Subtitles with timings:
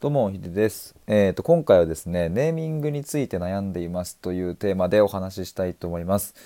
[0.00, 0.94] どうも、ひでです。
[1.08, 6.36] えっ、ー、と、今回はですね、ネーミングについて悩んでいますというテーマでお話ししたいと思います。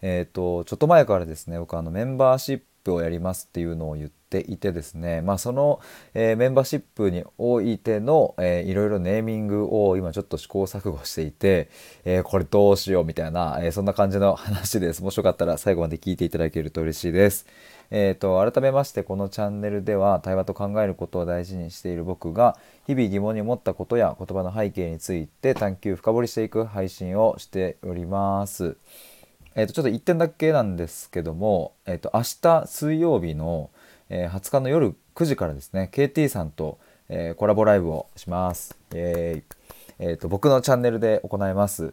[0.00, 5.80] えっ、ー、と、ちょっと前からですね、僕あのメンバーシップをやりますっていうのを言っていてですね、まあその、
[6.14, 11.68] えー、メンバーシップにおいての、えー、いろいろネーミングを今ちょっと試行錯誤していて、
[12.04, 15.02] えー、これどうしようみたいな、えそんな感じの話です。
[15.02, 17.46] もしよかったら最後まで聞いていただけると嬉しいです。
[17.90, 22.56] えーと、改めましてこのチャンネルでは対話と考えることを大事にしている僕が
[22.86, 28.76] 日々疑問に思ったことや言葉の背景について探求深掘りしていく配信をしております。
[29.54, 33.70] えーと、ちょっと1点だけなんですけども、えーと、明日水曜日の、
[34.08, 36.78] えー、20日の夜9時からですね KT さんと、
[37.08, 38.76] えー、コラボライブをします。
[38.94, 39.56] えー
[40.02, 41.92] えーと僕のチャンネルで行います。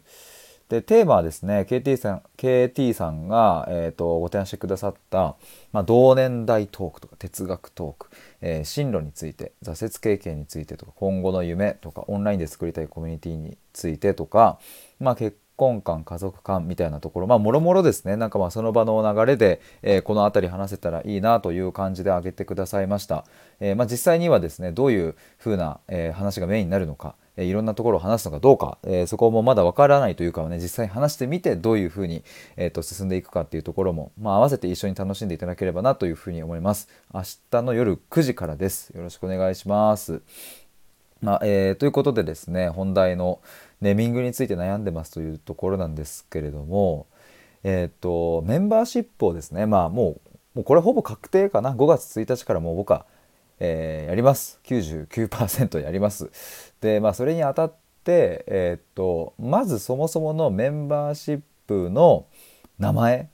[0.69, 5.37] でテーマはですね KT さん KT さんが、えーと、ご提案してくださった、
[5.71, 8.09] まあ、同年代トークとか哲学トーク、
[8.41, 14.59] えー、進路について挫折経験についてとか今後の夢とかオンラインで作りたいコミュニティについてとか、
[14.99, 18.15] まあ、結婚観家族観みたいなところまあもろもろですね。
[18.15, 23.25] なんかまあその場の流れで、えー、この辺り話せたらいいなという感じで挙げてくださいました、
[23.59, 32.23] えー、まあ、実際にはですねどういう風な、えー、話がメインになるのかいろんなところを話すのかどうか、えー、そこもまだわからないというかね実際話してみてどういうふうに、
[32.55, 36.89] えーと、進んでいくかっていうところも、まあ、合わせて一緒に楽しんでいただければなというふうに思います。
[37.13, 37.21] 明
[37.51, 38.89] 日の夜9時からです。
[38.89, 40.21] よろしくお願いします。
[41.21, 43.39] まあ、えー、ということでですね本題の
[43.81, 47.07] ネーミングについて悩んでますというところなんですけれども
[47.63, 53.05] え、ー、とメンバーシップをですねまあもうもうこれほぼ確定かな？5月1日からもう僕は
[53.59, 54.59] えー、やります。
[54.65, 56.29] 99%やります。
[56.81, 57.73] でまあそれにあたっ
[58.03, 62.25] てえー、とまずそもそものメンバーシップの
[62.79, 63.29] 名前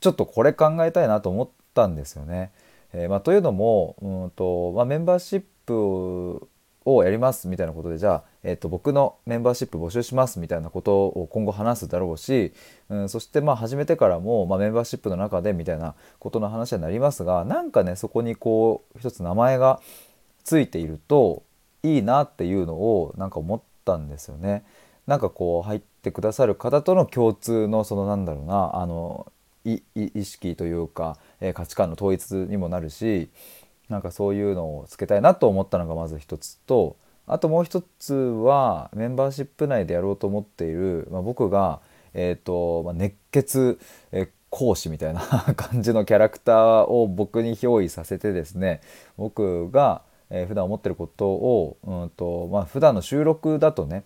[0.00, 2.52] ちょっとこれ考えたいなと思ったんですよね。
[2.92, 6.46] えー、まあ、というのもうんと、まあ、メンバーシップ
[7.14, 12.52] りますみたいなことでじゃあ、えーと、僕のメンバーシップ募集しますみたいなことを今後話すだろうし、
[12.88, 19.80] うん、そしてまあ始めてからも、まあ、メンバーシップの中でみたいなことの話になりますがなんかねそこにこう一つ名前が
[20.44, 21.42] ついていると
[21.82, 24.64] いいなっていうのをなんか思ったんですよね。
[25.06, 29.30] なんかこう入ってくださる方との共通のそのなんだろうなあの
[29.64, 29.80] 意
[30.24, 33.30] 識というか、えー、価値観の統一にもなるし
[33.88, 36.96] なんかそういうのをつけたいなと思ったのがまず一つと
[37.26, 41.80] あともう一つはメンバーシップ内でやろうと思っている、まあ、僕が、
[42.12, 43.78] えーとまあ、熱血、
[44.12, 45.20] え講師みたいな
[45.56, 48.82] 感じのキャラクターを僕に憑依させてですね
[49.16, 54.04] 僕が、えー、普段思ってることを、うんとまあ普段の収録だとね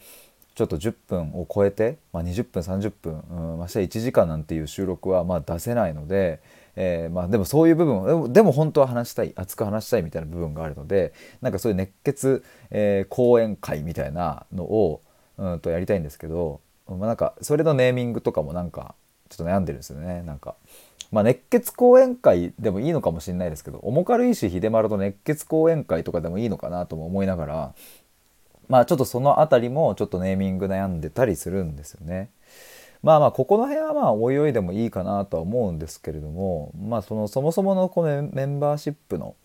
[0.55, 6.41] ちょっと10分を超えて、まあ、20分30分、うん、まして1時間なんていう収録はま出せないので、
[6.81, 11.13] えー、まあ、でもそういう部分でも本当は話したい熱く話したいみたいな部分があるので
[11.43, 15.03] なんかそういう熱血、えー、講演会みたいなのを
[15.39, 18.95] うんとやりたいんですけど、まあ、なんかそれのネーミングとかもなんか
[19.29, 20.55] ちょっと悩んでるんですよねなんか。
[21.11, 27.75] まあ、熱血講演会でもいいのかもしれないですけど重軽石秀丸と熱血講演会とかでもいいのかなとも思いながら
[28.69, 32.29] まあちょっとその辺りもちょっとネーミング悩んでたりするんですよね。
[33.03, 39.37] まあまあここの辺はまあおいおいでもいいかなとは思うんですけれどもまあそのそもそものこのメンバーシップの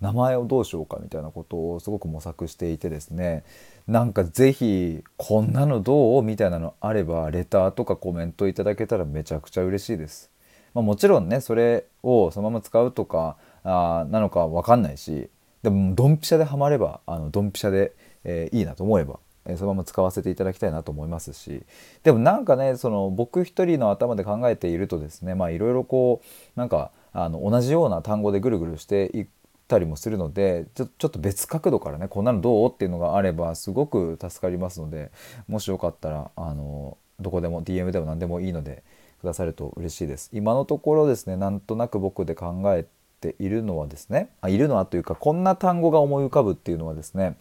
[0.00, 3.44] 名前をどうしようかみたいなことをすごく模索していてですね
[3.86, 10.30] なんか是非こんなのどうみたいなのあればレターとかコメントいただけたらめちゃくちゃ嬉しいです。
[10.74, 15.28] まあ、もちろんねそれをそのまま使うとかあなのか分かんないし
[15.62, 17.92] でもドンピシャでハマればあのドンピシャで、
[18.24, 21.62] えー、いいなと思えばえそのまま使わせていただきたいなと思いますし
[22.02, 26.22] でもなんかねその僕一人の頭で考えているとですねまあいろいろこ
[26.56, 29.26] うなんかあの同じような単語でぐるぐるしていっ
[29.68, 35.10] たりもするのでちょちょっと別角度からねこんなのどうっていうのがあればすごく助かりますので
[35.48, 38.82] もしよかったらあのどこでも DM でも何でもいいので
[39.20, 40.30] くださると嬉しいです。
[40.32, 42.86] 今のところですねなんとなく僕で考え
[43.20, 47.36] ているのはですねあいるのはというかこんな単語が思い浮かぶっていうのはですね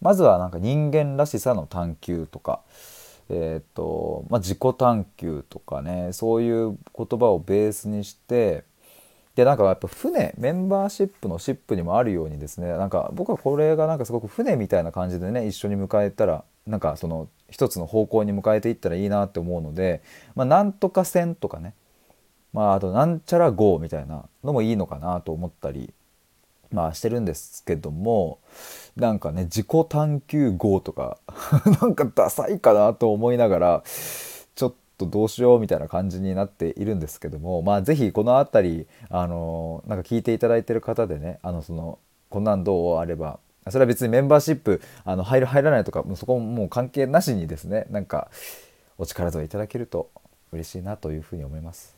[0.00, 2.60] まずはなんか人間らしさの探求とか、
[3.28, 8.64] えーとまあ、自己探求とかねそういう言葉をベースにして
[9.34, 20.02] でなんかやっぱ船メンバーシップのシップにもあるようにですねなんか僕はこれがなんかすごく船みたいな感じでね一緒に迎えたらなんかその一つの方向に迎えていったらいいなって思うので、
[20.34, 21.74] まあ、なんとか線とかね、
[22.52, 25.92] まあ、あとなんちゃら号みたいなのもいいのかなと思ったり
[26.72, 28.40] まあしてるんですけども
[28.96, 31.18] なんかね自己探求号とか
[31.80, 33.82] なんかダサいかなと思いながら
[34.54, 41.98] ちょっとどうしようみたいな感じになっているんですけどもまあ是非この辺りあのなんか聞いていただいてる方でねあのその
[42.30, 48.30] こんなんどうあればそれは別にメンバーシップあの入る入らないとかもうそこももう関係なしにですねなんか
[48.98, 50.10] お力添えいただけると
[50.52, 51.96] 嬉しいなというふうに思います。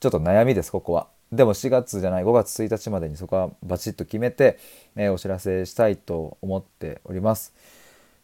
[0.00, 1.08] ちょっと悩みですここは。
[1.32, 4.58] でも4月じゃない5月1日までにそこはバチッと決めて、
[4.96, 7.52] えー、お知らせしたいと思っております。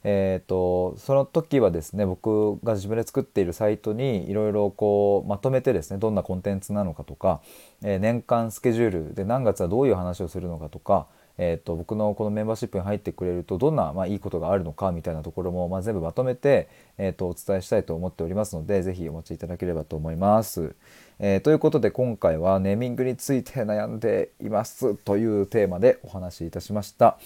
[0.03, 7.43] えーと、その時はですね僕が自分で作っているサイトにいろいろこうまとめてですねどんなコンテンツなのかとか、
[7.83, 11.07] えー、年間スケジュールで何月はどういう話をするのかとか、
[11.39, 16.69] えーと、僕のこのメンバーシップに入ってくれるとどんな、まあ、いいことがあるのかみたいなところも、まあ、全部まとめて、
[16.99, 20.75] えーと、お伝えしたいと思っておりますので是非お持ちいただければと思います。
[21.19, 27.19] えー、ということで今回はネーミングについて悩んでいますというテーマでお話しいたしました。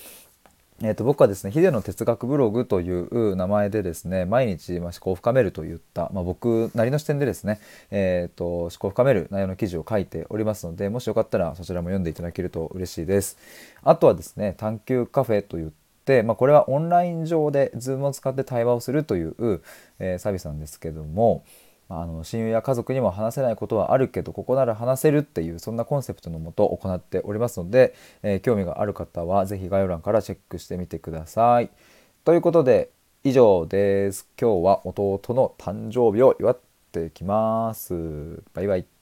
[0.82, 7.60] えー、と僕はですね、ヒデの哲学ブログという名前でですね、毎日、ま思考を深めるといった、まあ、僕なりの視点でですね、
[7.92, 13.38] えー、と思考を深める内容の記事を書いておりますので、もしよかったらそちらも読んでいただけると嬉しいです。
[13.84, 15.70] あとはですね、探求カフェといっ
[16.04, 19.62] て、まあ、これはオンライン上で Zoom を使って対話をするという、
[20.00, 21.44] え、サービスなんですけども、
[21.88, 31.70] あの親友や家族にも話せないことはあるけどここなら話せるっていうそんなコンセプトのもと行っておりますので、えー、興味がある方は是非概要欄からチェックしてみてください。
[32.24, 32.90] ということで
[33.22, 34.28] 以上です。
[34.40, 36.58] 今日は弟の誕生日を祝っ
[36.92, 38.42] てきます。
[38.54, 38.93] バイバイ。